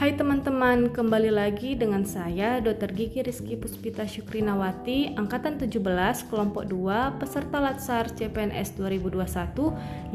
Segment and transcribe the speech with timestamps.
[0.00, 2.88] Hai teman-teman, kembali lagi dengan saya Dr.
[2.96, 5.76] Gigi Rizky Puspita Syukrinawati, Angkatan 17,
[6.32, 9.20] Kelompok 2, peserta Latsar CPNS 2021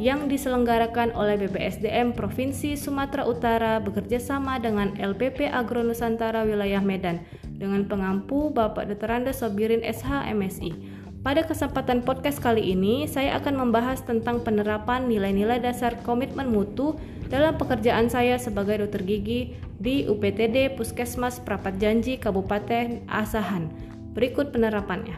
[0.01, 7.85] yang diselenggarakan oleh BPSDM Provinsi Sumatera Utara bekerjasama dengan LPP Agro Nusantara Wilayah Medan dengan
[7.85, 9.37] pengampu Bapak Dr.
[9.37, 11.05] Sobirin SH MSI.
[11.21, 16.97] Pada kesempatan podcast kali ini, saya akan membahas tentang penerapan nilai-nilai dasar komitmen mutu
[17.27, 23.69] dalam pekerjaan saya sebagai dokter gigi di UPTD Puskesmas Prapat Janji Kabupaten Asahan.
[24.13, 25.17] Berikut penerapannya.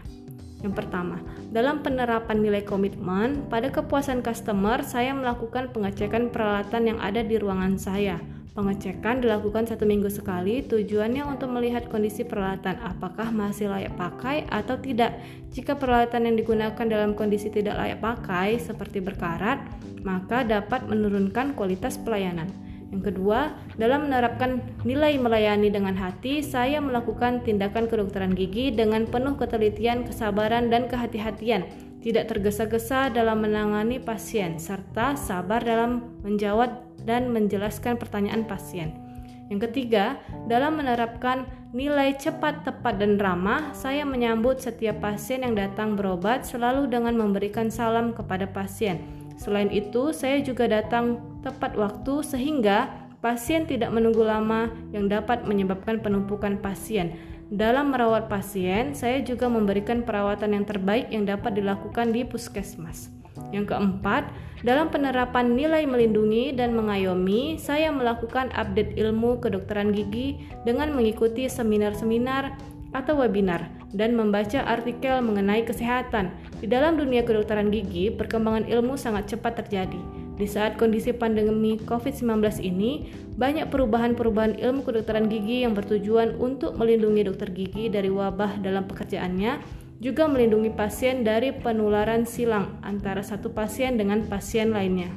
[0.66, 1.22] Yang pertama,
[1.54, 7.78] dalam penerapan nilai komitmen, pada kepuasan customer, saya melakukan pengecekan peralatan yang ada di ruangan
[7.78, 8.18] saya.
[8.58, 14.82] Pengecekan dilakukan satu minggu sekali, tujuannya untuk melihat kondisi peralatan apakah masih layak pakai atau
[14.82, 15.14] tidak.
[15.54, 19.62] Jika peralatan yang digunakan dalam kondisi tidak layak pakai, seperti berkarat,
[20.02, 22.50] maka dapat menurunkan kualitas pelayanan.
[22.90, 29.38] Yang kedua, dalam menerapkan nilai melayani dengan hati, saya melakukan tindakan kedokteran gigi dengan penuh
[29.38, 31.62] ketelitian, kesabaran, dan kehati-hatian,
[32.02, 39.08] tidak tergesa-gesa dalam menangani pasien, serta sabar dalam menjawab dan menjelaskan pertanyaan pasien.
[39.48, 40.20] Yang ketiga,
[40.52, 46.92] dalam menerapkan nilai cepat, tepat, dan ramah, saya menyambut setiap pasien yang datang berobat selalu
[46.92, 49.00] dengan memberikan salam kepada pasien.
[49.40, 52.92] Selain itu, saya juga datang tepat waktu sehingga
[53.24, 57.16] pasien tidak menunggu lama yang dapat menyebabkan penumpukan pasien.
[57.48, 63.17] Dalam merawat pasien, saya juga memberikan perawatan yang terbaik yang dapat dilakukan di puskesmas.
[63.54, 64.30] Yang keempat,
[64.66, 72.58] dalam penerapan nilai melindungi dan mengayomi, saya melakukan update ilmu kedokteran gigi dengan mengikuti seminar-seminar
[72.96, 76.34] atau webinar dan membaca artikel mengenai kesehatan.
[76.60, 80.00] Di dalam dunia kedokteran gigi, perkembangan ilmu sangat cepat terjadi.
[80.38, 83.10] Di saat kondisi pandemi COVID-19 ini,
[83.42, 89.86] banyak perubahan-perubahan ilmu kedokteran gigi yang bertujuan untuk melindungi dokter gigi dari wabah dalam pekerjaannya
[89.98, 95.10] juga melindungi pasien dari penularan silang antara satu pasien dengan pasien lainnya.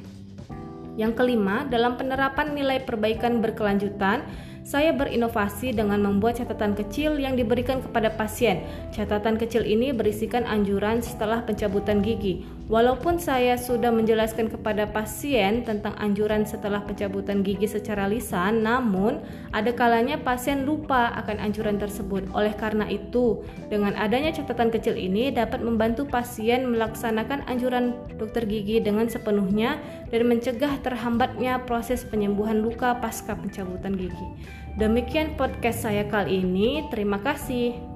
[0.97, 4.25] Yang kelima, dalam penerapan nilai perbaikan berkelanjutan,
[4.61, 8.61] saya berinovasi dengan membuat catatan kecil yang diberikan kepada pasien.
[8.93, 12.45] Catatan kecil ini berisikan anjuran setelah pencabutan gigi.
[12.71, 19.19] Walaupun saya sudah menjelaskan kepada pasien tentang anjuran setelah pencabutan gigi secara lisan, namun
[19.51, 22.31] ada kalanya pasien lupa akan anjuran tersebut.
[22.31, 28.79] Oleh karena itu, dengan adanya catatan kecil ini dapat membantu pasien melaksanakan anjuran dokter gigi
[28.79, 29.75] dengan sepenuhnya
[30.07, 34.50] dan mencegah terhambatnya proses penyembuhan luka pasca pencabutan gigi.
[34.79, 36.87] Demikian podcast saya kali ini.
[36.87, 37.90] Terima kasih.